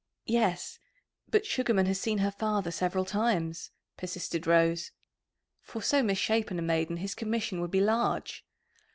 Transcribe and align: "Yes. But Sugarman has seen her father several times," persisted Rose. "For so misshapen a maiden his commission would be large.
"Yes. 0.25 0.79
But 1.29 1.45
Sugarman 1.45 1.85
has 1.85 2.01
seen 2.01 2.17
her 2.17 2.31
father 2.31 2.71
several 2.71 3.05
times," 3.05 3.69
persisted 3.97 4.47
Rose. 4.47 4.89
"For 5.61 5.79
so 5.79 6.01
misshapen 6.01 6.57
a 6.57 6.63
maiden 6.63 6.97
his 6.97 7.13
commission 7.13 7.61
would 7.61 7.69
be 7.69 7.81
large. 7.81 8.43